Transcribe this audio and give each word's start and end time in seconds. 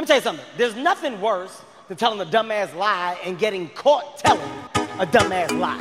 Let 0.00 0.04
me 0.04 0.06
tell 0.06 0.16
you 0.16 0.22
something. 0.22 0.46
There's 0.56 0.76
nothing 0.76 1.20
worse 1.20 1.60
than 1.88 1.98
telling 1.98 2.20
a 2.22 2.24
dumbass 2.24 2.74
lie 2.74 3.18
and 3.22 3.38
getting 3.38 3.68
caught 3.68 4.16
telling 4.16 4.48
a 4.98 5.04
dumbass 5.04 5.50
lie. 5.60 5.76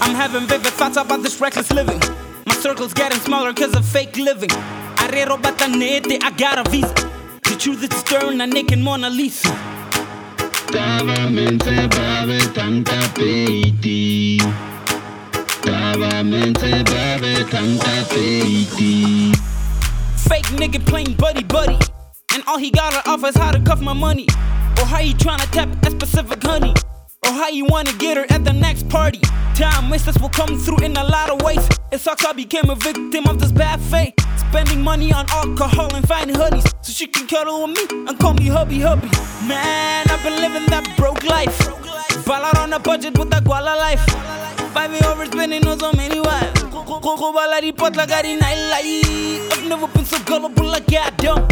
I'm 0.00 0.14
having 0.14 0.46
vivid 0.46 0.72
thoughts 0.74 0.96
about 0.96 1.24
this 1.24 1.40
reckless 1.40 1.72
living. 1.72 1.98
My 2.46 2.54
circle's 2.54 2.94
getting 2.94 3.18
smaller 3.18 3.52
cause 3.52 3.74
of 3.74 3.84
fake 3.84 4.16
living. 4.16 4.50
Batanete, 5.10 6.22
I 6.22 6.30
got 6.30 6.64
a 6.64 6.70
visa. 6.70 6.94
To 7.42 7.56
choose 7.56 7.82
is 7.82 7.90
stern, 7.98 8.40
I'm 8.40 8.50
naked 8.50 8.78
Mona 8.78 9.10
Lisa. 9.10 9.48
Davamente 10.68 11.88
babe 11.90 12.52
tanta 12.54 12.96
peiti 13.14 14.38
Davamente 15.62 16.84
babe 16.84 17.44
tanta 17.50 18.04
peiti 18.08 19.34
Fake 20.28 20.46
nigga 20.56 20.78
playing 20.86 21.14
buddy 21.14 21.42
buddy. 21.42 21.76
And 22.32 22.44
all 22.46 22.58
he 22.58 22.70
gotta 22.70 23.02
offer 23.10 23.26
is 23.26 23.36
how 23.36 23.50
to 23.50 23.58
cuff 23.60 23.80
my 23.80 23.92
money. 23.92 24.28
Or 24.78 24.84
how 24.84 25.00
you 25.00 25.14
tryna 25.14 25.50
tap 25.50 25.68
that 25.82 25.90
specific 25.90 26.40
honey. 26.44 26.72
Or 27.26 27.32
how 27.32 27.48
you 27.48 27.64
wanna 27.64 27.92
get 27.94 28.16
her 28.16 28.26
at 28.30 28.44
the 28.44 28.52
next 28.52 28.88
party. 28.88 29.20
Time 29.56 29.90
wasters 29.90 30.20
will 30.20 30.28
come 30.28 30.56
through 30.56 30.84
in 30.84 30.96
a 30.96 31.02
lot 31.04 31.30
of 31.30 31.42
ways. 31.42 31.68
It 31.90 31.98
sucks 31.98 32.24
I 32.24 32.32
became 32.32 32.70
a 32.70 32.76
victim 32.76 33.26
of 33.26 33.40
this 33.40 33.50
bad 33.50 33.80
fate. 33.80 34.19
Spending 34.36 34.82
money 34.82 35.12
on 35.12 35.26
alcohol 35.30 35.94
and 35.94 36.06
finding 36.06 36.36
hoodies. 36.36 36.72
So 36.82 36.92
she 36.92 37.06
can 37.06 37.26
cuddle 37.26 37.66
with 37.66 37.76
me 37.76 38.06
and 38.08 38.18
call 38.18 38.34
me 38.34 38.46
hubby 38.46 38.80
hubby. 38.80 39.08
Man, 39.46 40.06
I've 40.08 40.22
been 40.22 40.40
living 40.40 40.66
that 40.66 40.94
broke 40.96 41.22
life. 41.24 41.58
Ball 42.24 42.44
out 42.44 42.58
on 42.58 42.72
a 42.72 42.78
budget 42.78 43.18
with 43.18 43.30
that 43.30 43.44
guala 43.44 43.76
life. 43.76 44.04
Five 44.72 45.02
over 45.02 45.26
spending 45.26 45.66
on 45.66 45.78
so 45.80 45.92
many 45.92 46.20
wives. 46.20 46.62
Coco 46.62 47.32
baladi 47.32 47.76
pot 47.76 47.96
like 47.96 48.12
I 48.12 48.22
nightlife. 48.22 49.52
I've 49.52 49.68
never 49.68 49.88
been 49.88 50.04
so 50.04 50.18
gullible 50.24 50.66
like 50.66 50.86
goddamn. 50.86 51.48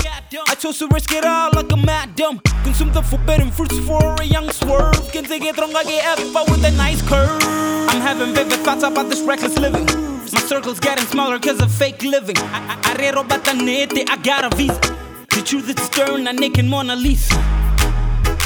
I 0.46 0.54
chose 0.54 0.78
to 0.78 0.88
risk 0.88 1.12
it 1.12 1.24
all 1.24 1.50
like 1.52 1.72
a 1.72 1.76
mad 1.76 2.14
dumb. 2.14 2.40
Consume 2.62 2.92
the 2.92 3.02
forbidden 3.02 3.50
fruits 3.50 3.78
for 3.80 4.14
a 4.20 4.24
young 4.24 4.50
swerve. 4.50 5.10
Can 5.10 5.24
take 5.24 5.42
it 5.42 5.56
wrong, 5.58 5.74
I 5.74 5.84
get 5.84 6.18
with 6.18 6.64
a 6.64 6.70
nice 6.76 7.02
curve. 7.08 7.42
I'm 7.90 8.00
having 8.00 8.34
vivid 8.34 8.60
thoughts 8.60 8.84
about 8.84 9.08
this 9.08 9.22
reckless 9.22 9.58
living. 9.58 10.07
Circle's 10.48 10.80
getting 10.80 11.04
smaller 11.06 11.38
cause 11.38 11.60
of 11.60 11.70
fake 11.70 12.02
living. 12.02 12.36
I- 12.38 12.78
I- 12.82 12.94
Arero 12.94 13.22
batanete, 13.22 14.04
I 14.08 14.16
got 14.16 14.44
a 14.50 14.56
visa. 14.56 14.80
The 15.28 15.42
truth 15.42 15.68
is 15.68 15.84
stern, 15.84 16.26
I'm 16.26 16.36
naked 16.36 16.64
Mona 16.64 16.96
Lisa. 16.96 17.34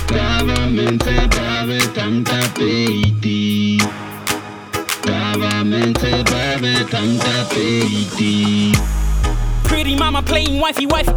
Davamente 0.08 1.14
babe 1.30 1.80
tanta 1.94 2.38
peiti 2.54 3.78
Davamente 5.02 6.10
babe 6.24 6.84
tanta 6.90 7.46
peiti 7.48 8.72
Pretty 9.64 9.94
mama 9.96 10.22
playing 10.22 10.60
wifey 10.60 10.86
wifey. 10.86 11.14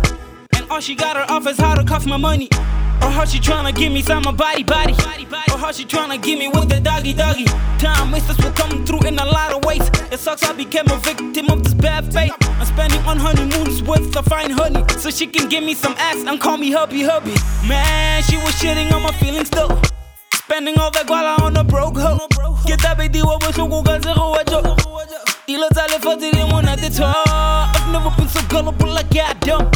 And 0.56 0.66
all 0.70 0.80
she 0.80 0.96
got 0.96 1.18
her 1.18 1.26
off 1.30 1.46
is 1.48 1.58
how 1.58 1.74
to 1.76 1.84
cuff 1.84 2.06
my 2.06 2.16
money. 2.18 2.48
Or 3.02 3.10
how 3.10 3.26
she 3.26 3.40
tryna 3.40 3.76
give 3.76 3.92
me 3.92 4.02
some 4.02 4.24
body 4.24 4.64
body. 4.64 4.94
Or 5.52 5.58
how 5.58 5.72
she 5.72 5.86
tryna 5.86 6.22
give 6.22 6.40
me 6.40 6.48
with 6.48 6.70
the 6.70 6.80
doggy 6.80 7.14
doggy. 7.14 7.46
Time 7.80 8.12
wasters 8.12 8.38
will 8.38 8.52
come 8.52 8.86
through 8.86 9.08
in 9.08 9.18
a 9.20 9.26
lot 9.26 9.54
of 9.54 9.64
ways. 9.66 9.88
It 10.12 10.20
sucks 10.20 10.44
I 10.44 10.54
became 10.54 10.88
a 10.90 10.98
victim 10.98 11.50
of 11.50 11.64
this 11.64 11.74
bad 11.74 12.12
fate. 12.14 12.32
I'm 12.42 12.66
spending 12.66 13.02
on 13.02 13.18
honeymoons 13.18 13.84
with 13.84 14.12
the 14.14 14.24
fine 14.24 14.52
honey. 14.52 14.84
So 15.00 15.10
she 15.10 15.28
can 15.28 15.50
give 15.50 15.64
me 15.64 15.74
some 15.74 15.96
ass 15.98 16.24
and 16.26 16.40
call 16.40 16.58
me 16.58 16.72
hubby 16.72 17.04
hubby. 17.04 17.36
Man, 17.68 18.24
she 18.24 18.38
was 18.38 18.54
shitting 18.56 18.92
on 18.92 19.04
my 19.04 19.12
feelings 19.14 19.50
though. 19.50 19.82
Spending 20.34 20.78
all 20.80 20.92
that 20.92 21.08
guala 21.08 21.40
on 21.42 21.58
a 21.58 21.64
broke 21.64 21.98
hoe. 21.98 22.28
Get 22.66 22.82
that 22.82 22.98
baby 22.98 23.22
what 23.22 23.46
was 23.46 23.56
good 23.56 24.02
Dilo 26.20 26.52
one 26.52 26.68
at 26.68 26.80
the 26.80 26.90
top. 26.90 27.28
I've 27.28 27.75
never 27.96 28.16
been 28.18 28.28
so 28.28 28.42
gullible 28.48 28.88
like 28.88 29.10
goddamn. 29.10 29.72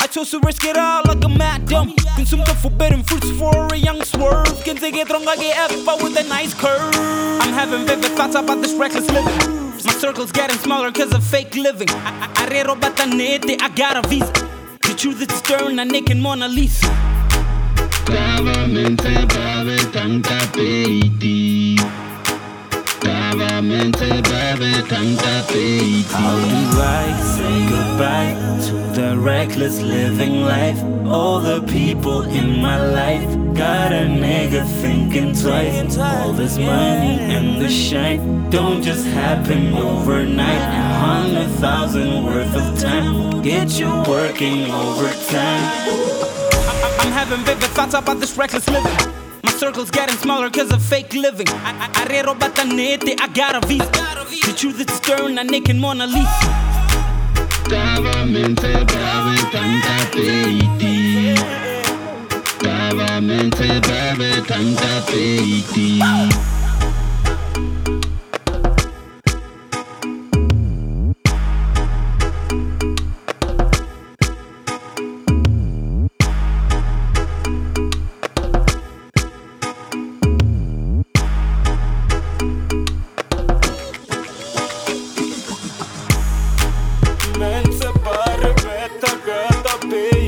I 0.00 0.06
chose 0.06 0.30
to 0.32 0.40
risk 0.40 0.64
it 0.64 0.76
all 0.76 1.02
like 1.06 1.24
a 1.24 1.28
mad 1.28 1.66
dumb. 1.66 1.94
Consume 2.16 2.40
the 2.40 2.54
forbidden 2.64 3.02
fruits 3.02 3.30
for 3.38 3.66
a 3.72 3.76
young 3.76 4.02
swerve. 4.02 4.62
Can 4.64 4.76
take 4.76 4.94
it 4.94 5.08
wrong, 5.10 5.26
I 5.26 5.36
get 5.36 5.56
F 5.70 6.02
with 6.02 6.16
a 6.18 6.24
nice 6.28 6.52
curve. 6.54 6.94
I'm 7.42 7.52
having 7.60 7.86
vivid 7.86 8.12
thoughts 8.12 8.34
about 8.34 8.60
this 8.62 8.74
reckless 8.74 9.08
living. 9.10 9.38
My 9.86 9.92
circle's 10.04 10.32
getting 10.32 10.58
smaller 10.58 10.92
cause 10.92 11.12
of 11.14 11.24
fake 11.24 11.54
living. 11.56 11.88
I- 11.90 12.28
I- 12.36 12.46
Arero 12.46 12.74
batanete, 12.78 13.56
I 13.60 13.68
got 13.70 13.96
a 14.04 14.08
visa. 14.08 14.32
The 14.82 14.94
truth 14.94 15.22
is 15.22 15.32
stern, 15.38 15.78
I'm 15.78 15.88
naked 15.88 16.18
Mona 16.18 16.48
Lisa. 16.48 16.88
Davamente 18.04 19.12
babe 19.32 19.90
tanta 19.92 20.38
peiti 20.52 21.01
goodbye 27.96 28.34
to 28.66 28.72
the 29.00 29.16
reckless 29.18 29.80
living 29.80 30.42
life? 30.42 30.82
All 31.06 31.40
the 31.40 31.60
people 31.62 32.22
in 32.22 32.60
my 32.60 32.78
life 32.90 33.28
got 33.54 33.92
a 33.92 34.06
nigga 34.06 34.66
thinking 34.80 35.34
twice. 35.34 35.98
All 35.98 36.32
this 36.32 36.56
money 36.58 37.18
and 37.34 37.60
the 37.60 37.68
shine 37.68 38.48
don't 38.50 38.82
just 38.82 39.06
happen 39.06 39.74
overnight. 39.74 40.62
A 40.62 40.94
hundred 41.06 41.48
thousand 41.60 42.24
worth 42.24 42.54
of 42.56 42.78
time 42.80 43.42
get 43.42 43.78
you 43.78 43.88
working 44.08 44.70
overtime. 44.70 45.64
I'm 47.00 47.12
having 47.12 47.44
vivid 47.44 47.70
thoughts 47.70 47.94
about 47.94 48.20
this 48.20 48.36
reckless 48.38 48.68
living. 48.70 48.96
My 49.44 49.50
circle's 49.52 49.90
getting 49.90 50.16
smaller 50.16 50.48
cause 50.50 50.72
of 50.72 50.82
fake 50.82 51.12
living. 51.12 51.48
I- 51.48 51.90
I- 51.94 52.02
I 53.20 53.26
got 53.34 53.54
a 53.62 53.66
visa. 53.66 53.86
The 54.46 54.54
truth 54.56 54.80
is 54.80 54.96
stern, 54.96 55.38
I'm 55.38 55.46
naked 55.46 55.76
Mona 55.76 56.06
Lisa. 56.06 56.71
Davamente 57.72 58.84
babe 58.84 59.48
tanta 59.50 59.96
peiti 60.10 61.34
Davamente 62.60 63.80
babe 63.80 64.42
tanta 64.46 65.00
peiti 65.06 65.98
baby. 89.92 90.21